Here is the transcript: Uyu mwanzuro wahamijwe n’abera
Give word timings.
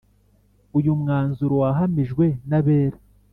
Uyu 0.77 0.91
mwanzuro 1.01 1.53
wahamijwe 1.63 2.25
n’abera 2.49 2.97